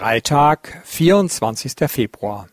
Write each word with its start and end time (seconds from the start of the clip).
Freitag, 0.00 0.80
vierundzwanzigster 0.84 1.86
Februar. 1.86 2.48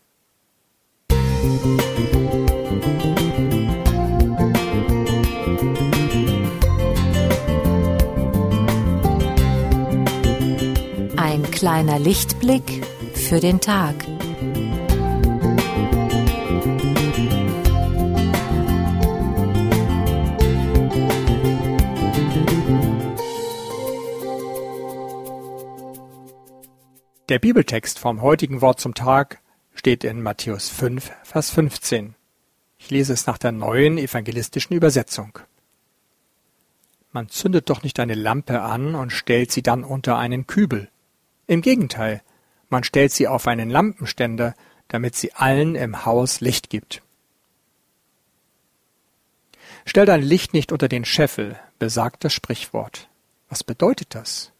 Ein 11.16 11.50
kleiner 11.50 11.98
Lichtblick 11.98 12.84
für 13.14 13.40
den 13.40 13.60
Tag. 13.62 13.94
Der 27.28 27.38
Bibeltext 27.38 27.98
vom 27.98 28.22
heutigen 28.22 28.62
Wort 28.62 28.80
zum 28.80 28.94
Tag 28.94 29.42
steht 29.74 30.02
in 30.02 30.22
Matthäus 30.22 30.70
5, 30.70 31.12
Vers 31.24 31.50
15. 31.50 32.14
Ich 32.78 32.88
lese 32.88 33.12
es 33.12 33.26
nach 33.26 33.36
der 33.36 33.52
neuen 33.52 33.98
evangelistischen 33.98 34.74
Übersetzung. 34.74 35.38
Man 37.12 37.28
zündet 37.28 37.68
doch 37.68 37.82
nicht 37.82 38.00
eine 38.00 38.14
Lampe 38.14 38.62
an 38.62 38.94
und 38.94 39.10
stellt 39.10 39.52
sie 39.52 39.62
dann 39.62 39.84
unter 39.84 40.16
einen 40.16 40.46
Kübel. 40.46 40.88
Im 41.46 41.60
Gegenteil, 41.60 42.22
man 42.70 42.82
stellt 42.82 43.12
sie 43.12 43.28
auf 43.28 43.46
einen 43.46 43.68
Lampenständer, 43.68 44.54
damit 44.88 45.14
sie 45.14 45.34
allen 45.34 45.74
im 45.74 46.06
Haus 46.06 46.40
Licht 46.40 46.70
gibt. 46.70 47.02
Stell 49.84 50.06
dein 50.06 50.22
Licht 50.22 50.54
nicht 50.54 50.72
unter 50.72 50.88
den 50.88 51.04
Scheffel, 51.04 51.60
besagt 51.78 52.24
das 52.24 52.32
Sprichwort. 52.32 53.10
Was 53.50 53.64
bedeutet 53.64 54.14
das? 54.14 54.50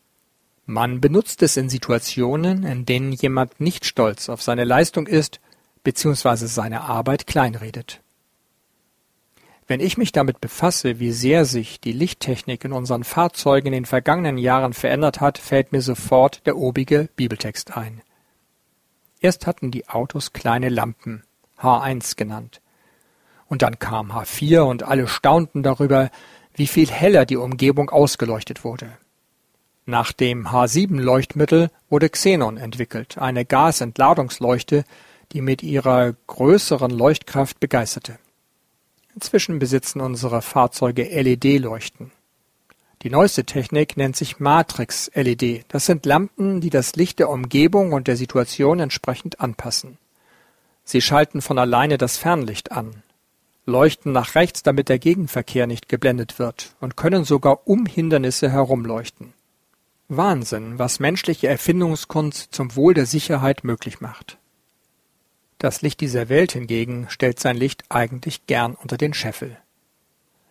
Man 0.70 1.00
benutzt 1.00 1.42
es 1.42 1.56
in 1.56 1.70
Situationen, 1.70 2.62
in 2.62 2.84
denen 2.84 3.12
jemand 3.12 3.58
nicht 3.58 3.86
stolz 3.86 4.28
auf 4.28 4.42
seine 4.42 4.64
Leistung 4.64 5.06
ist 5.06 5.40
bzw. 5.82 6.44
seine 6.44 6.82
Arbeit 6.82 7.26
kleinredet. 7.26 8.02
Wenn 9.66 9.80
ich 9.80 9.96
mich 9.96 10.12
damit 10.12 10.42
befasse, 10.42 11.00
wie 11.00 11.10
sehr 11.10 11.46
sich 11.46 11.80
die 11.80 11.92
Lichttechnik 11.92 12.66
in 12.66 12.72
unseren 12.72 13.04
Fahrzeugen 13.04 13.68
in 13.68 13.72
den 13.72 13.86
vergangenen 13.86 14.36
Jahren 14.36 14.74
verändert 14.74 15.22
hat, 15.22 15.38
fällt 15.38 15.72
mir 15.72 15.80
sofort 15.80 16.44
der 16.46 16.58
obige 16.58 17.08
Bibeltext 17.16 17.74
ein. 17.74 18.02
Erst 19.20 19.46
hatten 19.46 19.70
die 19.70 19.88
Autos 19.88 20.34
kleine 20.34 20.68
Lampen, 20.68 21.24
H1 21.58 22.14
genannt. 22.16 22.60
Und 23.46 23.62
dann 23.62 23.78
kam 23.78 24.12
H4 24.12 24.60
und 24.60 24.82
alle 24.82 25.08
staunten 25.08 25.62
darüber, 25.62 26.10
wie 26.52 26.66
viel 26.66 26.90
heller 26.90 27.24
die 27.24 27.38
Umgebung 27.38 27.88
ausgeleuchtet 27.88 28.64
wurde. 28.64 28.98
Nach 29.90 30.12
dem 30.12 30.48
H7-Leuchtmittel 30.48 31.70
wurde 31.88 32.10
Xenon 32.10 32.58
entwickelt, 32.58 33.16
eine 33.16 33.46
Gasentladungsleuchte, 33.46 34.84
die 35.32 35.40
mit 35.40 35.62
ihrer 35.62 36.12
größeren 36.26 36.90
Leuchtkraft 36.90 37.58
begeisterte. 37.58 38.18
Inzwischen 39.14 39.58
besitzen 39.58 40.02
unsere 40.02 40.42
Fahrzeuge 40.42 41.04
LED-Leuchten. 41.04 42.10
Die 43.00 43.08
neueste 43.08 43.44
Technik 43.44 43.96
nennt 43.96 44.14
sich 44.14 44.38
Matrix-LED. 44.38 45.64
Das 45.68 45.86
sind 45.86 46.04
Lampen, 46.04 46.60
die 46.60 46.68
das 46.68 46.94
Licht 46.94 47.18
der 47.18 47.30
Umgebung 47.30 47.94
und 47.94 48.08
der 48.08 48.18
Situation 48.18 48.80
entsprechend 48.80 49.40
anpassen. 49.40 49.96
Sie 50.84 51.00
schalten 51.00 51.40
von 51.40 51.58
alleine 51.58 51.96
das 51.96 52.18
Fernlicht 52.18 52.72
an, 52.72 53.02
leuchten 53.64 54.12
nach 54.12 54.34
rechts, 54.34 54.62
damit 54.62 54.90
der 54.90 54.98
Gegenverkehr 54.98 55.66
nicht 55.66 55.88
geblendet 55.88 56.38
wird 56.38 56.74
und 56.78 56.98
können 56.98 57.24
sogar 57.24 57.66
um 57.66 57.86
Hindernisse 57.86 58.50
herumleuchten. 58.50 59.32
Wahnsinn, 60.08 60.78
was 60.78 61.00
menschliche 61.00 61.48
Erfindungskunst 61.48 62.54
zum 62.54 62.74
Wohl 62.76 62.94
der 62.94 63.04
Sicherheit 63.04 63.62
möglich 63.62 64.00
macht. 64.00 64.38
Das 65.58 65.82
Licht 65.82 66.00
dieser 66.00 66.30
Welt 66.30 66.52
hingegen 66.52 67.06
stellt 67.10 67.38
sein 67.38 67.58
Licht 67.58 67.84
eigentlich 67.90 68.46
gern 68.46 68.74
unter 68.74 68.96
den 68.96 69.12
Scheffel. 69.12 69.58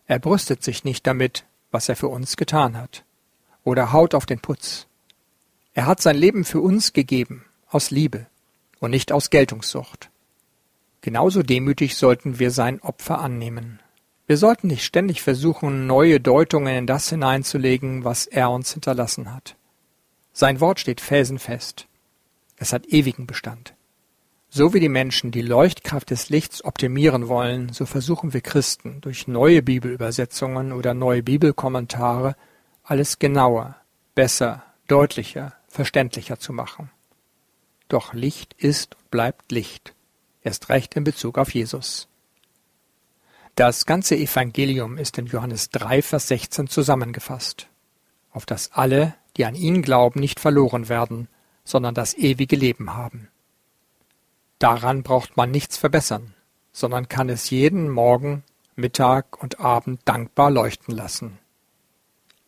Er 0.05 0.19
brüstet 0.19 0.63
sich 0.63 0.83
nicht 0.83 1.07
damit, 1.07 1.45
was 1.71 1.89
er 1.89 1.95
für 1.95 2.07
uns 2.07 2.37
getan 2.37 2.77
hat, 2.77 3.03
oder 3.63 3.91
haut 3.93 4.13
auf 4.13 4.27
den 4.27 4.39
Putz. 4.39 4.85
Er 5.73 5.87
hat 5.87 6.01
sein 6.01 6.17
Leben 6.17 6.45
für 6.45 6.61
uns 6.61 6.93
gegeben, 6.93 7.43
aus 7.67 7.89
Liebe 7.89 8.27
und 8.79 8.91
nicht 8.91 9.11
aus 9.11 9.31
Geltungssucht. 9.31 10.11
Genauso 11.01 11.41
demütig 11.41 11.95
sollten 11.95 12.37
wir 12.37 12.51
sein 12.51 12.79
Opfer 12.81 13.19
annehmen, 13.19 13.79
wir 14.27 14.37
sollten 14.37 14.67
nicht 14.67 14.83
ständig 14.83 15.21
versuchen, 15.21 15.87
neue 15.87 16.19
Deutungen 16.19 16.75
in 16.75 16.85
das 16.85 17.09
hineinzulegen, 17.09 18.03
was 18.03 18.27
er 18.27 18.51
uns 18.51 18.73
hinterlassen 18.73 19.33
hat. 19.33 19.55
Sein 20.33 20.59
Wort 20.59 20.81
steht 20.81 21.01
felsenfest. 21.01 21.87
Es 22.57 22.73
hat 22.73 22.87
ewigen 22.87 23.25
Bestand. 23.25 23.73
So 24.49 24.73
wie 24.73 24.79
die 24.79 24.89
Menschen 24.89 25.31
die 25.31 25.41
Leuchtkraft 25.41 26.09
des 26.09 26.29
Lichts 26.29 26.63
optimieren 26.63 27.27
wollen, 27.27 27.71
so 27.71 27.85
versuchen 27.85 28.33
wir 28.33 28.41
Christen 28.41 29.01
durch 29.01 29.27
neue 29.27 29.61
Bibelübersetzungen 29.61 30.73
oder 30.73 30.93
neue 30.93 31.23
Bibelkommentare 31.23 32.35
alles 32.83 33.19
genauer, 33.19 33.75
besser, 34.15 34.63
deutlicher, 34.87 35.53
verständlicher 35.67 36.39
zu 36.39 36.53
machen. 36.53 36.89
Doch 37.89 38.13
Licht 38.13 38.53
ist 38.57 38.95
und 38.95 39.11
bleibt 39.11 39.51
Licht, 39.51 39.93
erst 40.41 40.69
recht 40.69 40.95
in 40.95 41.03
Bezug 41.03 41.37
auf 41.37 41.53
Jesus. 41.53 42.07
Das 43.57 43.87
ganze 43.87 44.15
Evangelium 44.15 44.99
ist 44.99 45.17
in 45.17 45.25
Johannes 45.25 45.71
3, 45.71 46.03
Vers 46.03 46.27
16 46.27 46.67
zusammengefasst, 46.67 47.67
auf 48.29 48.45
das 48.45 48.71
alle, 48.71 49.15
die 49.35 49.45
an 49.45 49.55
ihn 49.55 49.81
glauben, 49.81 50.19
nicht 50.19 50.39
verloren 50.39 50.89
werden, 50.89 51.27
sondern 51.63 51.95
das 51.95 52.13
ewige 52.13 52.55
Leben 52.55 52.93
haben. 52.93 53.29
Daran 54.59 55.01
braucht 55.01 55.37
man 55.37 55.49
nichts 55.49 55.75
verbessern, 55.75 56.35
sondern 56.71 57.09
kann 57.09 57.29
es 57.29 57.49
jeden 57.49 57.89
Morgen, 57.89 58.43
Mittag 58.75 59.41
und 59.41 59.59
Abend 59.59 60.01
dankbar 60.05 60.51
leuchten 60.51 60.95
lassen. 60.95 61.39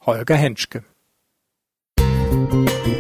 Holger 0.02 0.36
Henschke 0.36 0.84
Musik 2.28 3.00